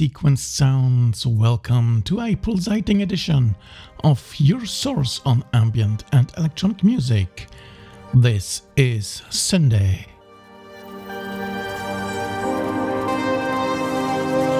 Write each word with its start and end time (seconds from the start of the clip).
sequenced 0.00 0.38
sounds. 0.56 1.26
Welcome 1.26 2.00
to 2.04 2.22
a 2.22 2.34
pulsating 2.34 3.02
edition 3.02 3.54
of 4.02 4.34
your 4.38 4.64
source 4.64 5.20
on 5.26 5.44
ambient 5.52 6.04
and 6.10 6.32
electronic 6.38 6.82
music. 6.82 7.48
This 8.14 8.62
is 8.78 9.20
syndae. 9.28 10.06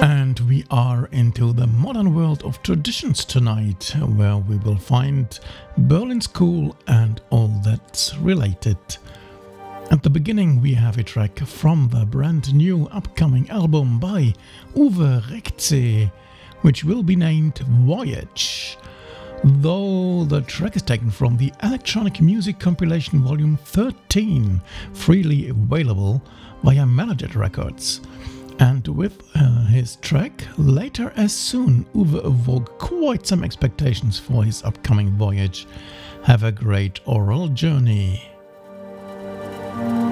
And 0.03 0.39
we 0.41 0.63
are 0.69 1.07
into 1.07 1.53
the 1.53 1.65
modern 1.65 2.13
world 2.13 2.43
of 2.43 2.61
traditions 2.61 3.25
tonight, 3.25 3.95
where 3.99 4.37
we 4.37 4.57
will 4.57 4.77
find 4.77 5.39
Berlin 5.75 6.21
School 6.21 6.75
and 6.85 7.19
all 7.31 7.47
that's 7.65 8.15
related. 8.17 8.77
At 9.91 10.03
the 10.03 10.09
beginning, 10.09 10.61
we 10.61 10.73
have 10.75 10.97
a 10.97 11.03
track 11.03 11.37
from 11.39 11.89
the 11.89 12.05
brand 12.05 12.53
new 12.53 12.87
upcoming 12.93 13.49
album 13.49 13.99
by 13.99 14.33
Uwe 14.73 15.21
Reckzeh, 15.23 16.09
which 16.61 16.85
will 16.85 17.03
be 17.03 17.17
named 17.17 17.57
Voyage. 17.57 18.77
Though 19.43 20.23
the 20.23 20.43
track 20.43 20.77
is 20.77 20.81
taken 20.81 21.11
from 21.11 21.35
the 21.35 21.51
Electronic 21.61 22.21
Music 22.21 22.57
Compilation 22.57 23.21
Volume 23.21 23.57
13, 23.57 24.61
freely 24.93 25.49
available 25.49 26.23
via 26.63 26.85
MellowJet 26.85 27.35
Records. 27.35 27.99
And 28.59 28.87
with 28.87 29.21
uh, 29.35 29.65
his 29.65 29.97
track, 29.97 30.47
Later 30.57 31.11
as 31.17 31.33
Soon, 31.33 31.83
Uwe 31.95 32.23
awoke 32.23 32.79
quite 32.79 33.27
some 33.27 33.43
expectations 33.43 34.17
for 34.17 34.45
his 34.45 34.63
upcoming 34.63 35.09
voyage. 35.17 35.67
Have 36.23 36.43
a 36.43 36.51
great 36.53 37.01
oral 37.05 37.49
journey. 37.49 38.30
Flirring 39.81 40.10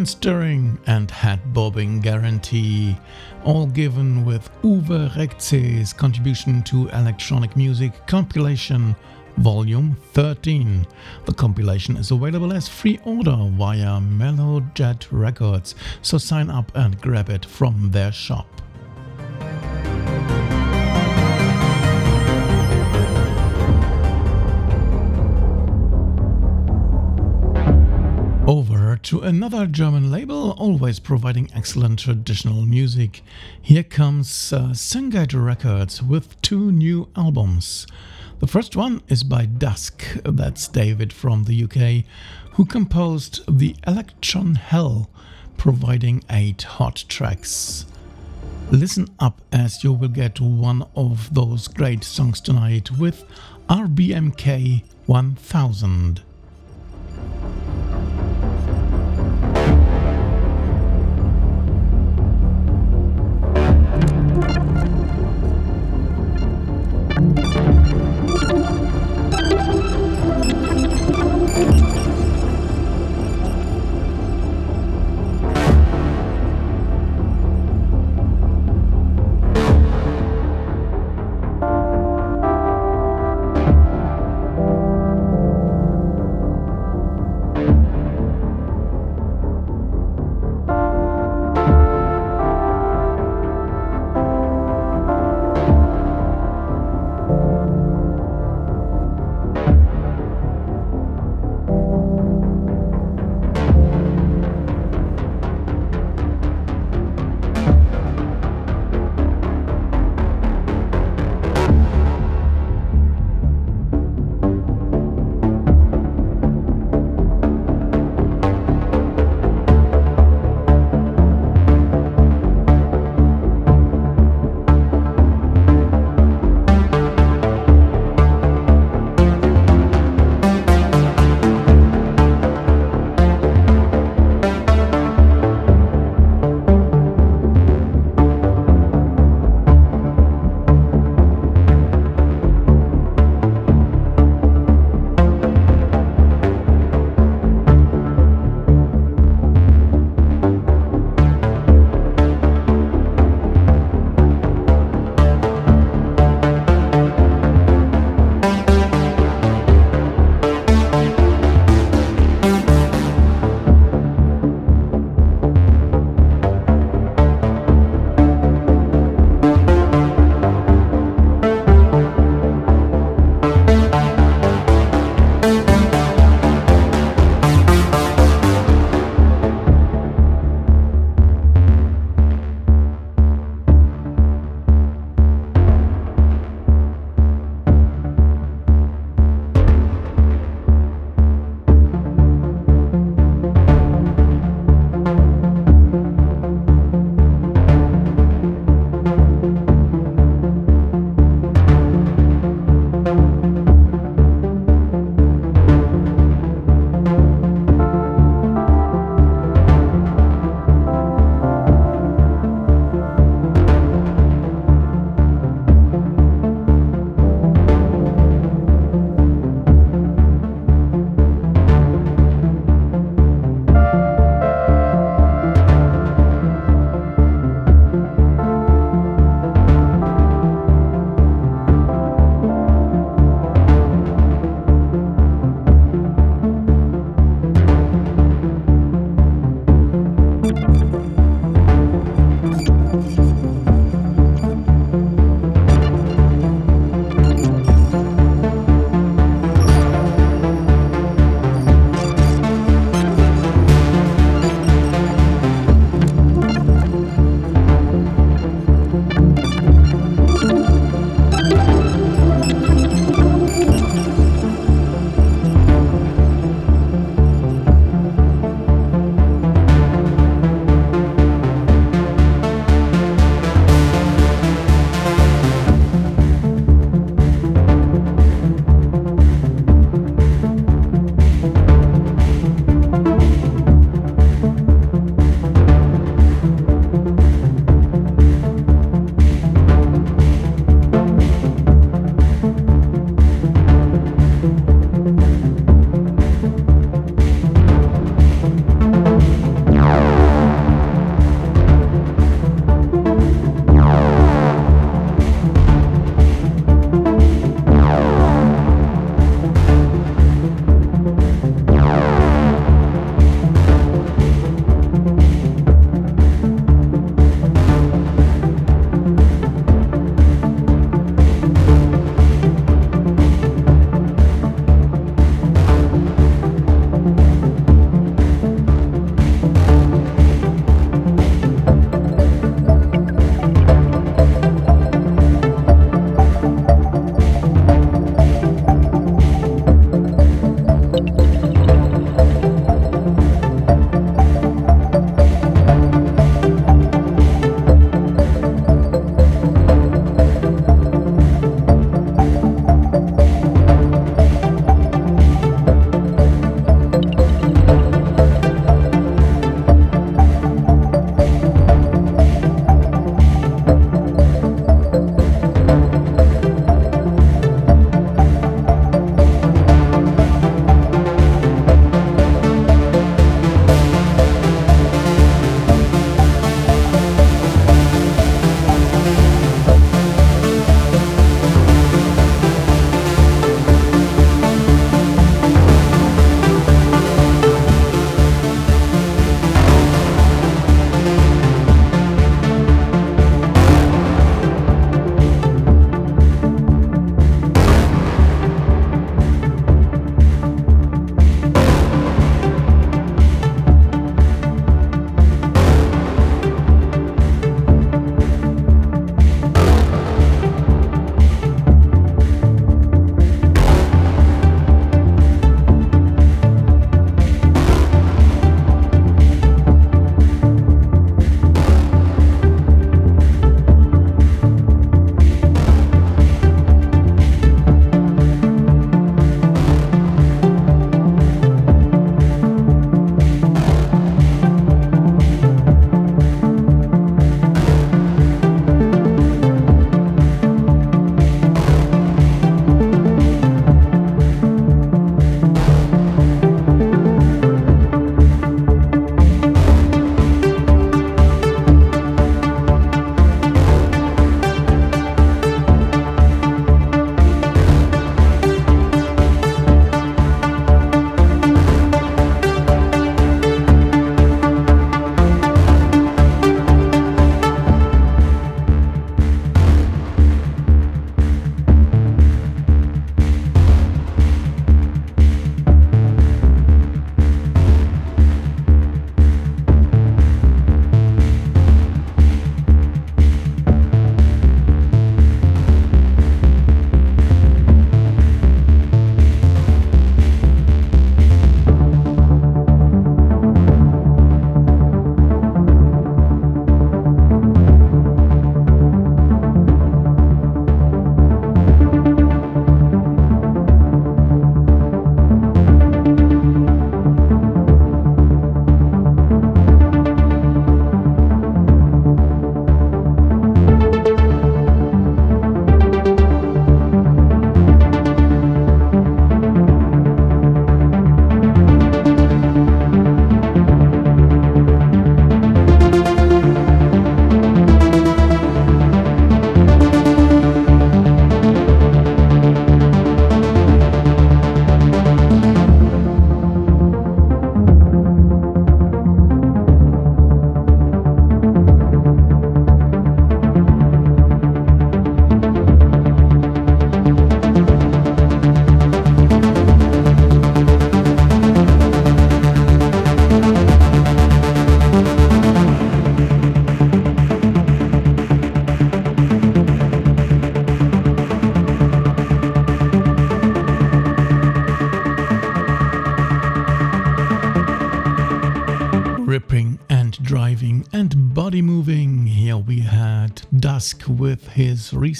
and 0.00 0.08
stirring 0.08 0.78
and 0.86 1.10
head 1.10 1.52
bobbing 1.52 2.00
guarantee, 2.00 2.96
all 3.44 3.66
given 3.66 4.24
with 4.24 4.48
Uwe 4.62 5.10
Reckzeh's 5.10 5.92
contribution 5.92 6.62
to 6.62 6.88
electronic 6.88 7.54
music 7.54 8.06
compilation 8.06 8.96
Volume 9.36 9.94
13. 10.14 10.86
The 11.26 11.34
compilation 11.34 11.98
is 11.98 12.10
available 12.12 12.54
as 12.54 12.66
free 12.66 12.98
order 13.04 13.36
via 13.50 14.00
Mellowjet 14.00 15.06
Records, 15.10 15.74
so 16.00 16.16
sign 16.16 16.48
up 16.48 16.72
and 16.74 16.98
grab 17.02 17.28
it 17.28 17.44
from 17.44 17.90
their 17.90 18.10
shop. 18.10 18.59
To 29.10 29.18
another 29.22 29.66
German 29.66 30.08
label, 30.12 30.52
always 30.52 31.00
providing 31.00 31.50
excellent 31.52 31.98
traditional 31.98 32.64
music. 32.64 33.22
Here 33.60 33.82
comes 33.82 34.52
uh, 34.52 34.72
Records 35.32 36.00
with 36.00 36.40
two 36.42 36.70
new 36.70 37.08
albums. 37.16 37.88
The 38.38 38.46
first 38.46 38.76
one 38.76 39.02
is 39.08 39.24
by 39.24 39.46
DASK, 39.46 40.22
that's 40.22 40.68
David 40.68 41.12
from 41.12 41.42
the 41.42 41.64
UK, 41.64 42.04
who 42.52 42.64
composed 42.64 43.42
the 43.48 43.74
Electron 43.84 44.54
Hell, 44.54 45.10
providing 45.56 46.22
eight 46.30 46.62
hot 46.62 47.04
tracks. 47.08 47.86
Listen 48.70 49.08
up 49.18 49.40
as 49.50 49.82
you 49.82 49.92
will 49.92 50.06
get 50.06 50.40
one 50.40 50.86
of 50.94 51.34
those 51.34 51.66
great 51.66 52.04
songs 52.04 52.40
tonight 52.40 52.92
with 52.92 53.24
RBMK 53.68 54.84
1000. 55.06 56.22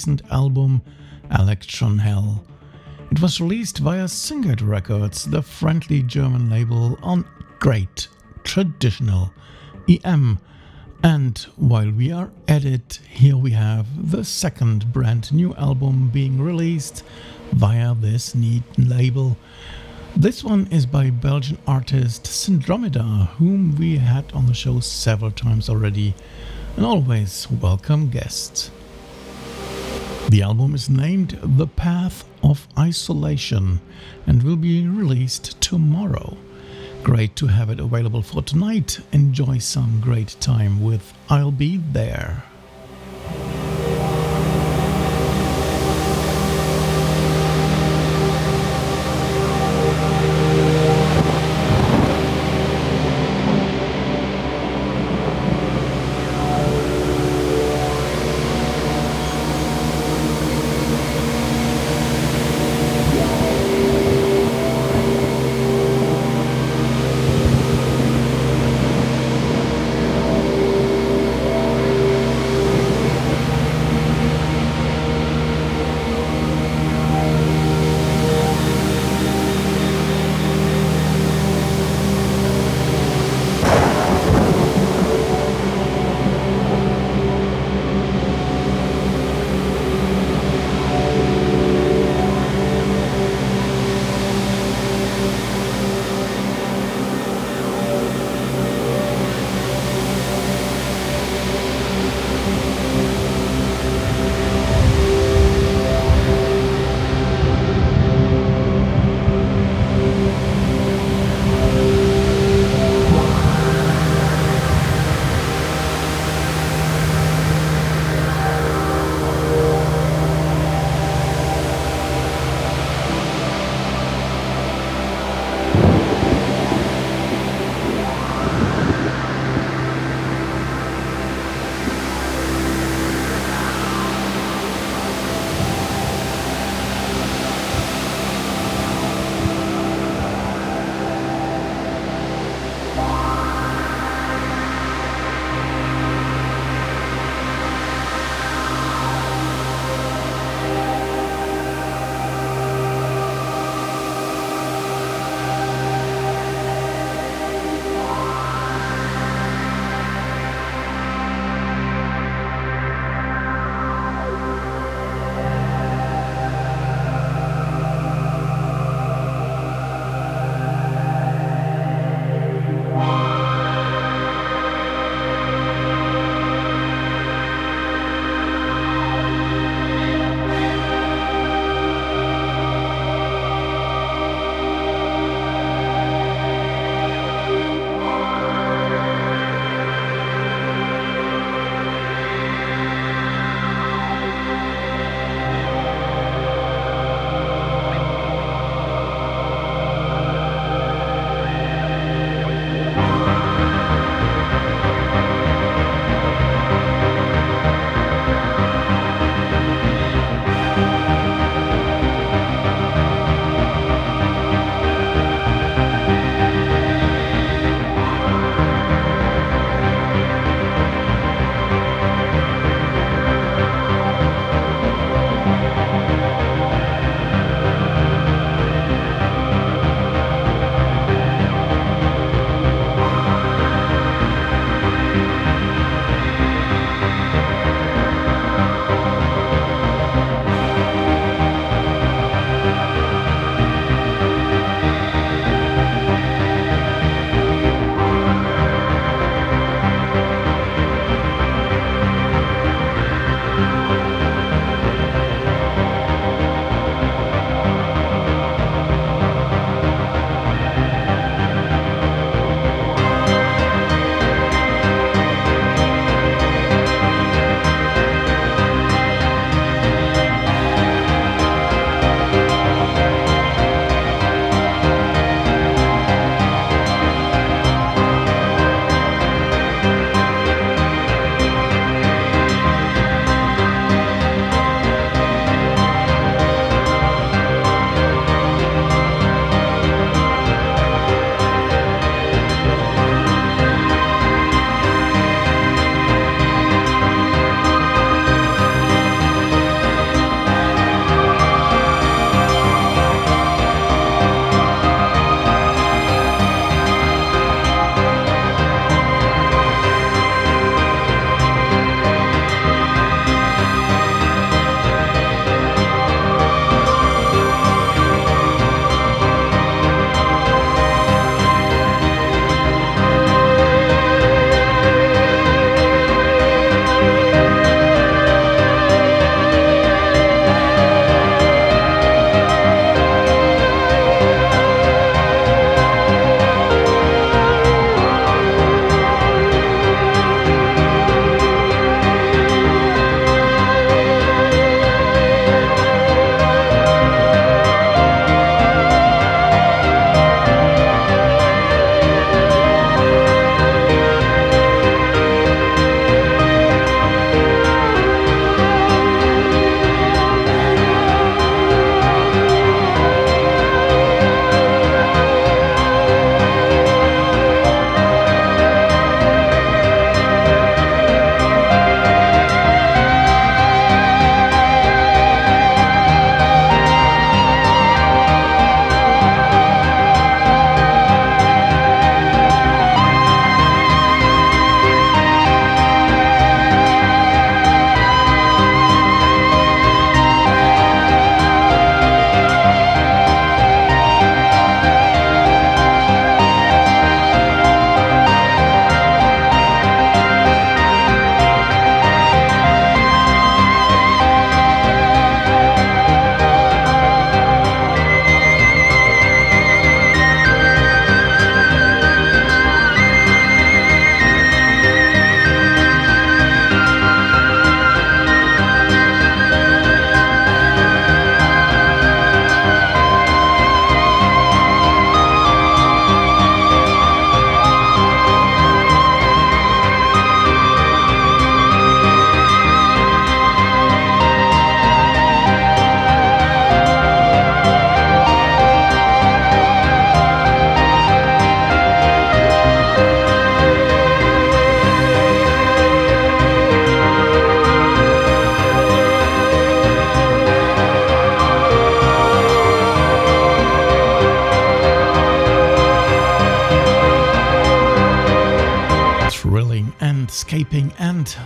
Recent 0.01 0.23
album 0.31 0.81
Electron 1.37 1.99
Hell. 1.99 2.43
It 3.11 3.21
was 3.21 3.39
released 3.39 3.77
via 3.77 4.05
Syngate 4.05 4.67
Records, 4.67 5.25
the 5.25 5.43
friendly 5.43 6.01
German 6.01 6.49
label, 6.49 6.97
on 7.03 7.23
great 7.59 8.07
traditional 8.43 9.31
EM. 9.87 10.39
And 11.03 11.37
while 11.55 11.91
we 11.91 12.11
are 12.11 12.31
at 12.47 12.65
it, 12.65 12.99
here 13.07 13.37
we 13.37 13.51
have 13.51 14.11
the 14.11 14.23
second 14.23 14.91
brand 14.91 15.31
new 15.31 15.53
album 15.53 16.09
being 16.11 16.41
released 16.41 17.03
via 17.51 17.93
this 17.93 18.33
neat 18.33 18.63
label. 18.79 19.37
This 20.15 20.43
one 20.43 20.65
is 20.71 20.87
by 20.87 21.11
Belgian 21.11 21.59
artist 21.67 22.23
Syndromeda, 22.23 23.27
whom 23.37 23.75
we 23.75 23.97
had 23.97 24.33
on 24.33 24.47
the 24.47 24.55
show 24.55 24.79
several 24.79 25.29
times 25.29 25.69
already, 25.69 26.15
and 26.75 26.87
always 26.87 27.47
welcome 27.51 28.09
guests. 28.09 28.71
The 30.31 30.43
album 30.43 30.73
is 30.73 30.89
named 30.89 31.37
The 31.43 31.67
Path 31.67 32.23
of 32.41 32.65
Isolation 32.79 33.81
and 34.25 34.41
will 34.41 34.55
be 34.55 34.87
released 34.87 35.59
tomorrow. 35.59 36.37
Great 37.03 37.35
to 37.35 37.47
have 37.47 37.69
it 37.69 37.81
available 37.81 38.21
for 38.21 38.41
tonight. 38.41 39.01
Enjoy 39.11 39.57
some 39.57 39.99
great 39.99 40.37
time 40.39 40.81
with 40.81 41.13
I'll 41.29 41.51
Be 41.51 41.75
There. 41.75 42.45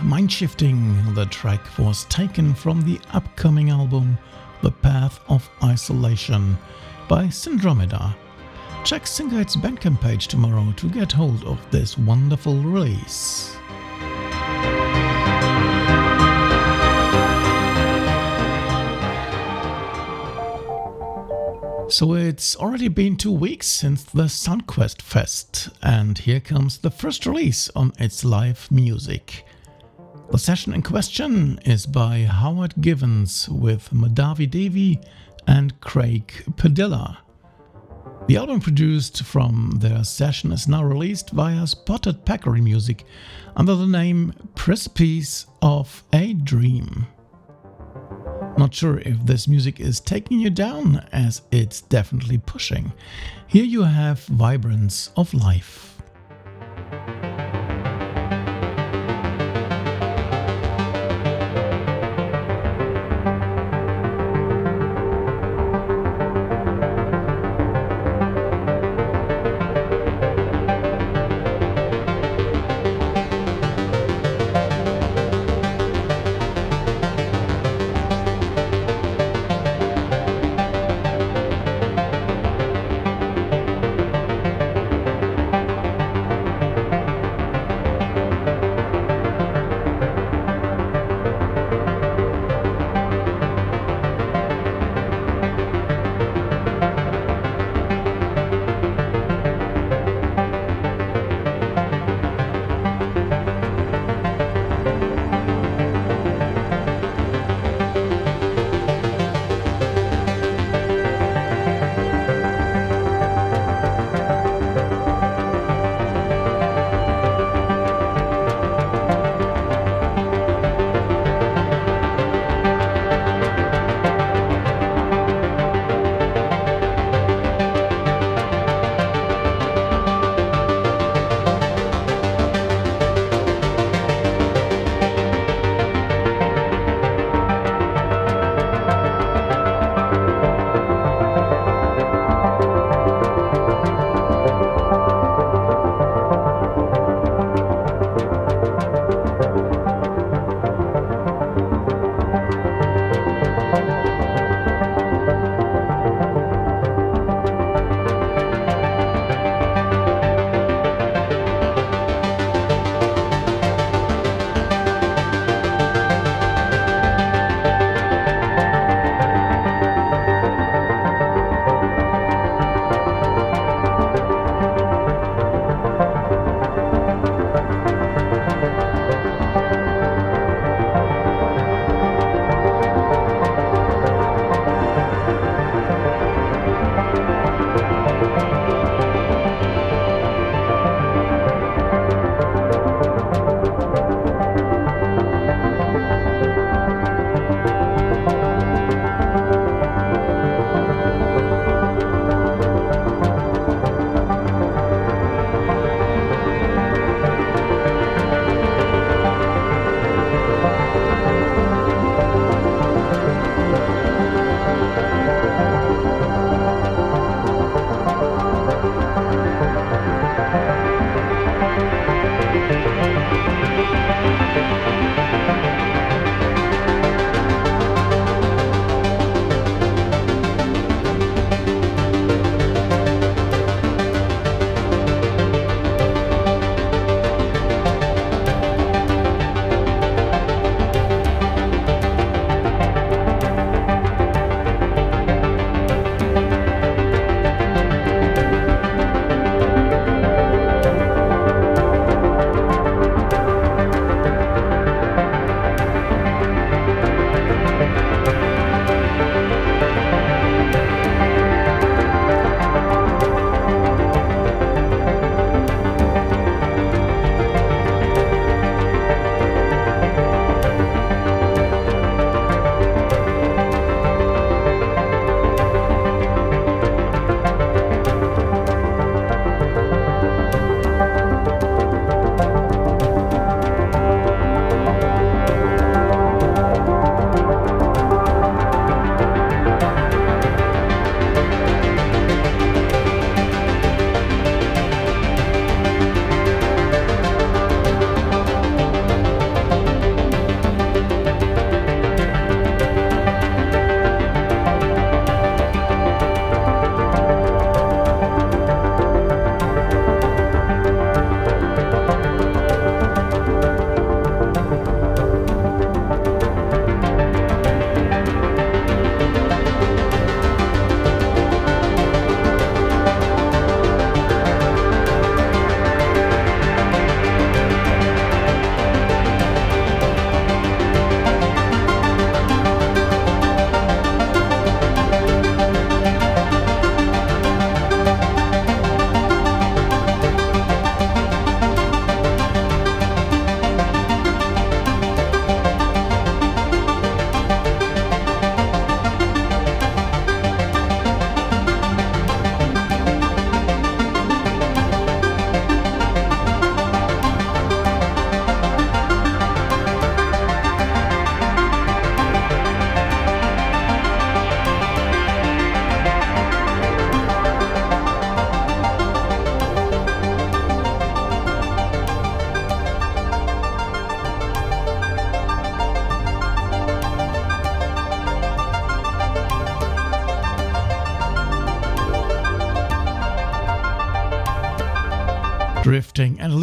Mind 0.02 0.32
shifting. 0.32 1.14
The 1.14 1.26
track 1.26 1.60
was 1.78 2.04
taken 2.04 2.54
from 2.54 2.80
the 2.80 2.98
upcoming 3.12 3.68
album 3.68 4.16
The 4.62 4.70
Path 4.70 5.20
of 5.28 5.50
Isolation 5.62 6.56
by 7.08 7.24
Syndromeda. 7.26 8.16
Check 8.84 9.02
Syngate's 9.02 9.54
Bandcamp 9.54 10.00
page 10.00 10.28
tomorrow 10.28 10.72
to 10.78 10.88
get 10.88 11.12
hold 11.12 11.44
of 11.44 11.58
this 11.70 11.98
wonderful 11.98 12.56
release. 12.56 13.54
So 21.88 22.14
it's 22.14 22.56
already 22.56 22.88
been 22.88 23.16
two 23.16 23.30
weeks 23.30 23.66
since 23.66 24.04
the 24.04 24.24
SoundQuest 24.24 25.02
Fest, 25.02 25.68
and 25.82 26.16
here 26.16 26.40
comes 26.40 26.78
the 26.78 26.90
first 26.90 27.26
release 27.26 27.68
on 27.76 27.92
its 27.98 28.24
live 28.24 28.68
music. 28.70 29.44
The 30.32 30.38
session 30.38 30.74
in 30.74 30.82
question 30.82 31.60
is 31.64 31.86
by 31.86 32.24
Howard 32.24 32.74
Givens 32.80 33.48
with 33.48 33.90
Madhavi 33.90 34.50
Devi 34.50 35.00
and 35.46 35.80
Craig 35.80 36.32
Padilla. 36.56 37.18
The 38.26 38.36
album 38.36 38.60
produced 38.60 39.22
from 39.22 39.74
their 39.78 40.02
session 40.02 40.50
is 40.50 40.66
now 40.66 40.82
released 40.82 41.30
via 41.30 41.64
Spotted 41.66 42.24
Peccary 42.24 42.60
Music 42.60 43.04
under 43.54 43.76
the 43.76 43.86
name 43.86 44.34
Precipice 44.56 45.46
of 45.62 46.02
a 46.12 46.34
Dream. 46.34 47.06
Not 48.58 48.74
sure 48.74 48.98
if 48.98 49.24
this 49.24 49.46
music 49.46 49.78
is 49.78 50.00
taking 50.00 50.40
you 50.40 50.50
down, 50.50 51.06
as 51.12 51.42
it's 51.52 51.82
definitely 51.82 52.38
pushing. 52.38 52.92
Here 53.46 53.64
you 53.64 53.84
have 53.84 54.24
Vibrance 54.24 55.10
of 55.16 55.32
Life. 55.32 55.95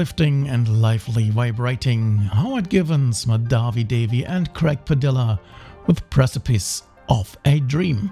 Drifting 0.04 0.50
and 0.50 0.82
lively 0.82 1.30
vibrating. 1.30 2.18
Howard 2.18 2.68
Givens, 2.68 3.24
Madhavi 3.24 3.88
Devi, 3.88 4.26
and 4.26 4.54
Craig 4.54 4.84
Padilla 4.84 5.40
with 5.88 6.10
Precipice 6.10 6.84
of 7.08 7.38
a 7.46 7.62
Dream. 7.62 8.12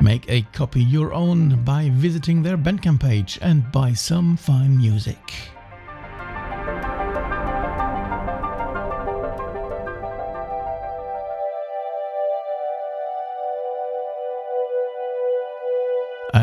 Make 0.00 0.24
a 0.30 0.40
copy 0.54 0.82
your 0.82 1.12
own 1.12 1.64
by 1.64 1.90
visiting 1.90 2.42
their 2.42 2.56
Bandcamp 2.56 3.00
page 3.02 3.38
and 3.42 3.70
buy 3.70 3.92
some 3.92 4.38
fine 4.38 4.78
music. 4.78 5.51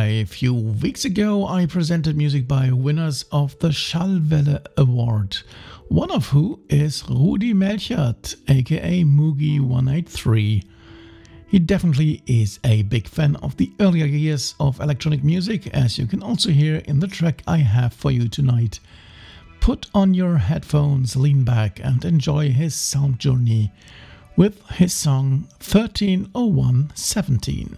A 0.09 0.25
few 0.25 0.53
weeks 0.55 1.05
ago, 1.05 1.45
I 1.45 1.67
presented 1.67 2.17
music 2.17 2.47
by 2.47 2.71
winners 2.71 3.25
of 3.31 3.55
the 3.59 3.69
Schallwelle 3.69 4.65
Award, 4.75 5.37
one 5.87 6.09
of 6.09 6.29
who 6.29 6.61
is 6.67 7.07
Rudi 7.07 7.53
Melchert, 7.53 8.33
aka 8.47 9.03
Moogie183. 9.03 10.63
He 11.47 11.59
definitely 11.59 12.23
is 12.25 12.59
a 12.63 12.81
big 12.81 13.07
fan 13.07 13.35
of 13.35 13.55
the 13.57 13.71
earlier 13.79 14.07
years 14.07 14.55
of 14.59 14.79
electronic 14.79 15.23
music, 15.23 15.67
as 15.75 15.99
you 15.99 16.07
can 16.07 16.23
also 16.23 16.49
hear 16.49 16.77
in 16.85 17.01
the 17.01 17.07
track 17.07 17.43
I 17.45 17.57
have 17.57 17.93
for 17.93 18.09
you 18.09 18.27
tonight. 18.27 18.79
Put 19.59 19.91
on 19.93 20.15
your 20.15 20.37
headphones, 20.37 21.15
lean 21.15 21.43
back, 21.43 21.79
and 21.83 22.03
enjoy 22.03 22.51
his 22.51 22.73
sound 22.73 23.19
journey 23.19 23.71
with 24.35 24.67
his 24.69 24.91
song 24.91 25.47
130117. 25.59 27.77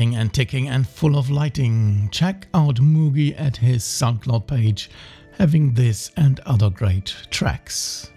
And 0.00 0.32
ticking 0.32 0.68
and 0.68 0.86
full 0.86 1.18
of 1.18 1.28
lighting. 1.28 2.08
Check 2.12 2.46
out 2.54 2.76
Moogie 2.76 3.34
at 3.36 3.56
his 3.56 3.82
SoundCloud 3.82 4.46
page, 4.46 4.90
having 5.36 5.74
this 5.74 6.12
and 6.16 6.38
other 6.46 6.70
great 6.70 7.16
tracks. 7.30 8.08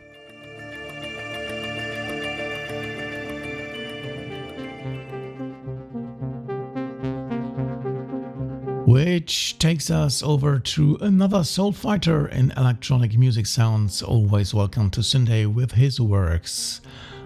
Which 8.86 9.57
takes 9.57 9.89
us 9.89 10.21
over 10.21 10.59
to 10.59 10.97
another 11.01 11.43
soul 11.43 11.71
fighter 11.71 12.27
in 12.27 12.51
electronic 12.51 13.17
music 13.17 13.47
sounds, 13.47 14.03
always 14.03 14.53
welcome 14.53 14.91
to 14.91 15.01
Syndae 15.01 15.51
with 15.51 15.71
his 15.71 15.99
works. 15.99 16.82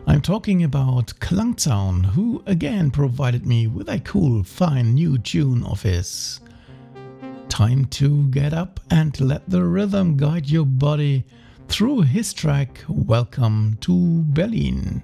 I'm 0.08 0.22
talking 0.22 0.64
about 0.64 1.14
Klangzaun, 1.20 2.06
who 2.06 2.44
again 2.46 2.92
provided 2.92 3.44
me 3.44 3.66
with 3.66 3.90
a 3.90 4.00
cool, 4.00 4.44
fine 4.44 4.94
new 4.94 5.18
tune 5.18 5.64
of 5.64 5.82
his. 5.82 6.42
Time 7.50 7.86
to 7.86 8.28
get 8.28 8.54
up 8.54 8.80
and 8.92 9.20
let 9.20 9.50
the 9.50 9.64
rhythm 9.64 10.16
guide 10.16 10.48
your 10.48 10.66
body 10.66 11.26
through 11.68 12.02
his 12.02 12.34
track 12.34 12.84
Welcome 12.88 13.78
to 13.82 14.24
Berlin. 14.28 15.02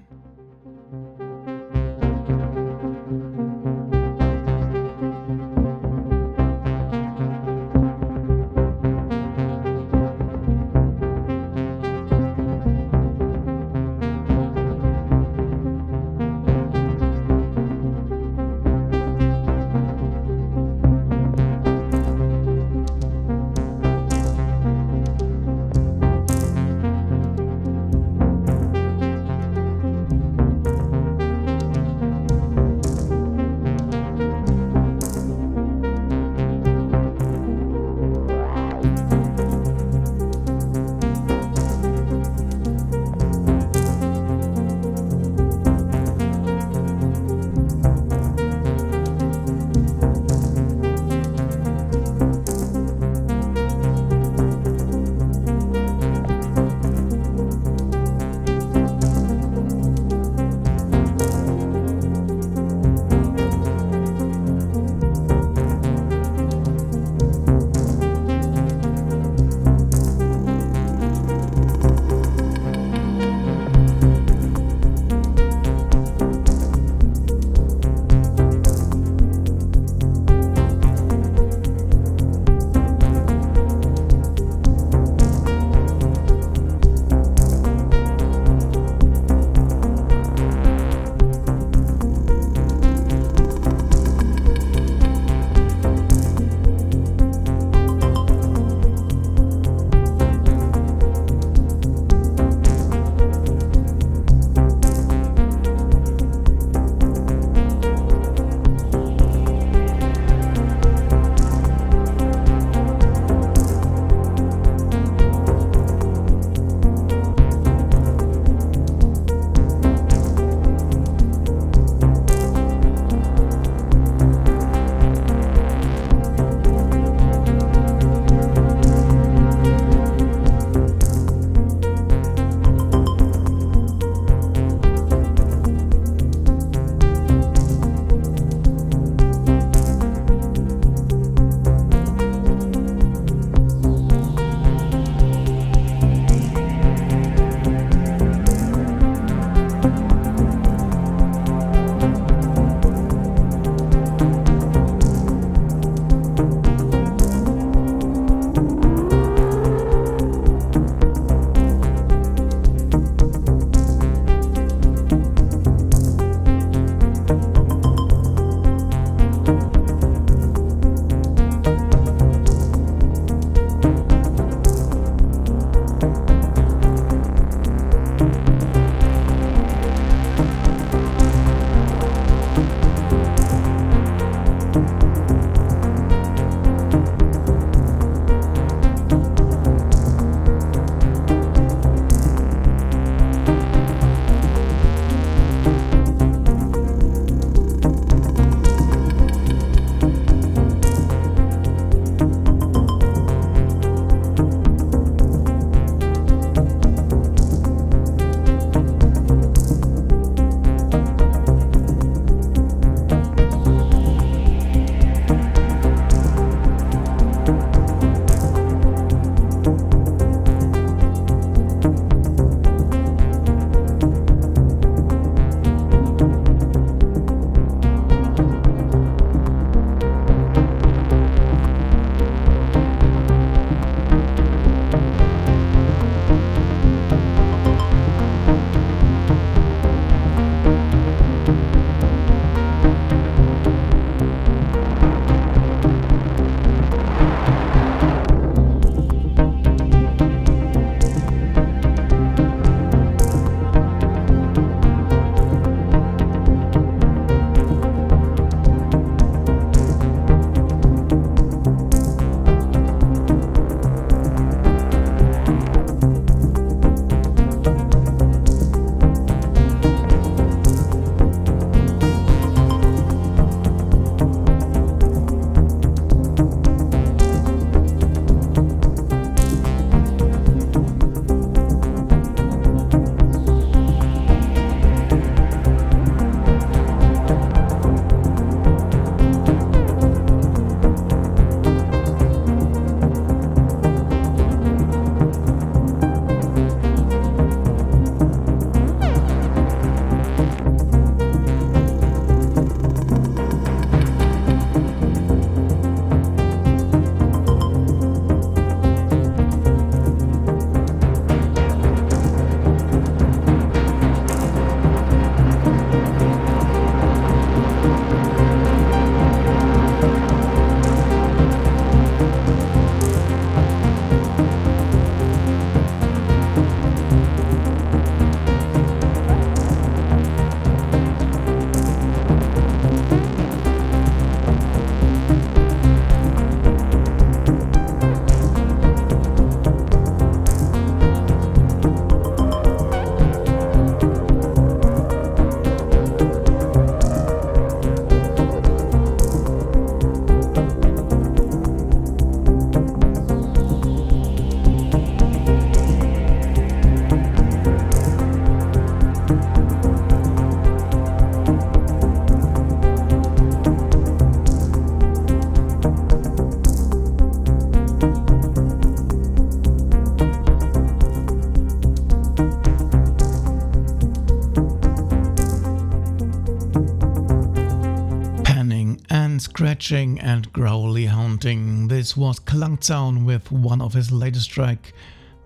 Scratching 379.72 380.20
and 380.20 380.52
growly 380.52 381.06
haunting. 381.06 381.88
This 381.88 382.14
was 382.14 382.38
Klangzaun 382.38 383.24
with 383.24 383.50
one 383.50 383.80
of 383.80 383.94
his 383.94 384.12
latest 384.12 384.50
track, 384.50 384.92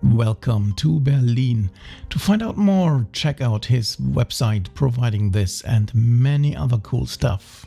Welcome 0.03 0.73
to 0.73 0.99
Berlin. 0.99 1.71
To 2.09 2.19
find 2.19 2.43
out 2.43 2.57
more, 2.57 3.07
check 3.13 3.39
out 3.39 3.63
his 3.63 3.95
website 3.95 4.67
providing 4.73 5.31
this 5.31 5.61
and 5.61 5.95
many 5.95 6.57
other 6.57 6.77
cool 6.79 7.05
stuff. 7.05 7.65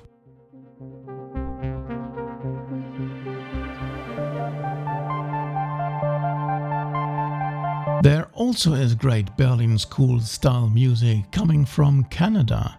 There 8.02 8.28
also 8.34 8.74
is 8.74 8.94
great 8.94 9.34
Berlin 9.38 9.78
school 9.78 10.20
style 10.20 10.68
music 10.68 11.32
coming 11.32 11.64
from 11.64 12.04
Canada. 12.10 12.78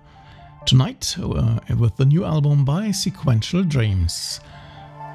Tonight, 0.66 1.16
uh, 1.20 1.59
with 1.78 1.97
the 1.97 2.05
new 2.05 2.24
album 2.24 2.64
by 2.64 2.91
Sequential 2.91 3.64
Dreams. 3.64 4.39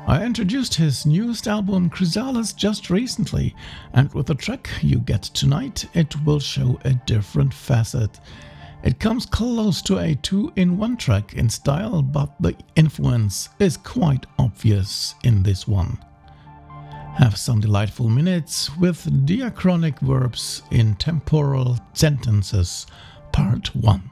I 0.06 0.24
introduced 0.24 0.74
his 0.74 1.06
newest 1.06 1.46
album 1.46 1.88
Chrysalis 1.88 2.52
just 2.52 2.90
recently, 2.90 3.54
and 3.92 4.12
with 4.12 4.26
the 4.26 4.34
track 4.34 4.68
you 4.82 4.98
get 4.98 5.22
tonight, 5.22 5.88
it 5.94 6.24
will 6.24 6.40
show 6.40 6.78
a 6.84 6.94
different 7.06 7.54
facet. 7.54 8.18
It 8.82 8.98
comes 8.98 9.24
close 9.24 9.80
to 9.82 9.98
a 9.98 10.16
two 10.16 10.52
in 10.56 10.76
one 10.76 10.96
track 10.96 11.34
in 11.34 11.48
style, 11.48 12.02
but 12.02 12.34
the 12.40 12.56
influence 12.74 13.48
is 13.58 13.76
quite 13.76 14.26
obvious 14.38 15.14
in 15.24 15.42
this 15.42 15.66
one. 15.66 15.96
Have 17.14 17.38
some 17.38 17.60
delightful 17.60 18.10
minutes 18.10 18.76
with 18.76 19.26
diachronic 19.26 20.00
verbs 20.00 20.62
in 20.70 20.96
temporal 20.96 21.78
sentences, 21.94 22.86
part 23.32 23.74
1. 23.74 24.10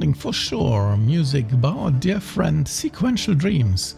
For 0.00 0.32
sure. 0.32 0.96
Music 0.96 1.44
by 1.60 1.68
our 1.68 1.90
dear 1.90 2.20
friend 2.20 2.66
Sequential 2.66 3.34
Dreams 3.34 3.96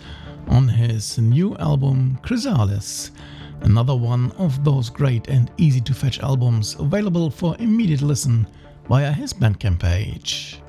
on 0.48 0.66
his 0.66 1.16
new 1.18 1.56
album 1.58 2.18
Chrysalis. 2.22 3.12
Another 3.60 3.94
one 3.94 4.32
of 4.32 4.64
those 4.64 4.90
great 4.90 5.28
and 5.28 5.52
easy 5.58 5.80
to 5.82 5.94
fetch 5.94 6.18
albums 6.18 6.74
available 6.80 7.30
for 7.30 7.56
immediate 7.60 8.02
listen 8.02 8.48
via 8.88 9.12
his 9.12 9.32
Bandcamp 9.32 9.78
page. 9.78 10.60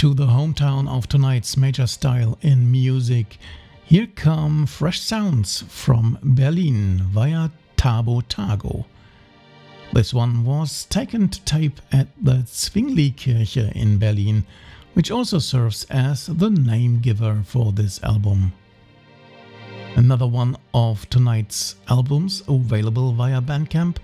To 0.00 0.14
the 0.14 0.28
hometown 0.28 0.88
of 0.88 1.08
tonight's 1.08 1.58
major 1.58 1.86
style 1.86 2.38
in 2.40 2.70
music. 2.70 3.36
Here 3.84 4.06
come 4.06 4.64
fresh 4.64 4.98
sounds 4.98 5.60
from 5.68 6.18
Berlin 6.22 7.02
via 7.10 7.50
TaboTago. 7.76 8.86
This 9.92 10.14
one 10.14 10.42
was 10.42 10.86
taken 10.86 11.28
to 11.28 11.40
tape 11.42 11.82
at 11.92 12.08
the 12.18 12.46
Zwingli-Kirche 12.46 13.72
in 13.72 13.98
Berlin, 13.98 14.46
which 14.94 15.10
also 15.10 15.38
serves 15.38 15.84
as 15.90 16.28
the 16.28 16.48
name 16.48 17.00
giver 17.00 17.42
for 17.44 17.70
this 17.70 18.02
album. 18.02 18.54
Another 19.96 20.26
one 20.26 20.56
of 20.72 21.10
tonight's 21.10 21.74
albums 21.90 22.42
available 22.48 23.12
via 23.12 23.42
Bandcamp, 23.42 23.98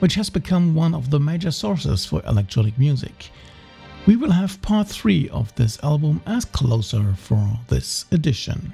which 0.00 0.16
has 0.16 0.28
become 0.28 0.74
one 0.74 0.92
of 0.92 1.10
the 1.10 1.20
major 1.20 1.52
sources 1.52 2.04
for 2.04 2.20
electronic 2.26 2.76
music. 2.76 3.30
We 4.06 4.14
will 4.14 4.30
have 4.30 4.62
part 4.62 4.86
3 4.86 5.28
of 5.30 5.52
this 5.56 5.82
album 5.82 6.22
as 6.26 6.44
closer 6.44 7.14
for 7.14 7.58
this 7.66 8.04
edition. 8.12 8.72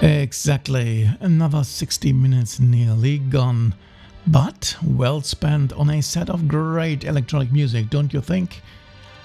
Exactly, 0.00 1.08
another 1.20 1.62
60 1.62 2.12
minutes 2.12 2.58
nearly 2.58 3.18
gone, 3.18 3.74
but 4.26 4.76
well 4.84 5.20
spent 5.20 5.72
on 5.74 5.88
a 5.88 6.02
set 6.02 6.28
of 6.28 6.48
great 6.48 7.04
electronic 7.04 7.52
music, 7.52 7.90
don't 7.90 8.12
you 8.12 8.20
think? 8.20 8.60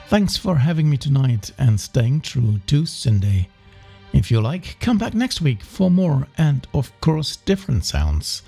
Thanks 0.10 0.38
for 0.38 0.58
having 0.58 0.88
me 0.88 0.98
tonight 0.98 1.50
and 1.58 1.80
staying 1.80 2.22
true 2.22 2.60
to 2.68 2.84
Syndae. 2.84 3.48
If 4.14 4.30
you 4.30 4.42
like, 4.42 4.78
come 4.80 5.00
back 5.00 5.16
next 5.16 5.42
week 5.42 5.64
for 5.64 5.90
more 5.90 6.28
and, 6.38 6.68
of 6.76 6.92
course, 7.02 7.38
different 7.38 7.84
sounds. 7.84 8.44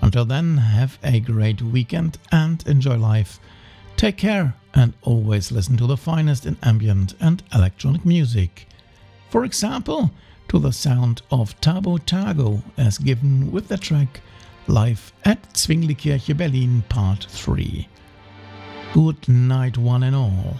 Until 0.00 0.24
then, 0.24 0.58
have 0.58 0.98
a 1.02 1.18
great 1.18 1.60
weekend 1.60 2.18
and 2.30 2.64
enjoy 2.68 2.96
life. 2.96 3.40
Take 3.96 4.18
care 4.18 4.54
and 4.74 4.92
always 5.02 5.52
listen 5.52 5.76
to 5.76 5.86
the 5.86 5.96
finest 5.96 6.46
in 6.46 6.56
ambient 6.62 7.14
and 7.20 7.42
electronic 7.54 8.04
music. 8.04 8.66
For 9.30 9.44
example, 9.44 10.10
to 10.48 10.58
the 10.58 10.72
sound 10.72 11.22
of 11.30 11.58
TaboTago 11.60 12.62
as 12.76 12.98
given 12.98 13.50
with 13.50 13.68
the 13.68 13.76
track 13.76 14.20
Live 14.66 15.12
at 15.24 15.56
Zwingli 15.56 15.94
Kirche 15.94 16.36
Berlin 16.36 16.82
Part 16.88 17.26
3. 17.28 17.86
Good 18.92 19.28
night, 19.28 19.76
one 19.76 20.02
and 20.02 20.16
all. 20.16 20.56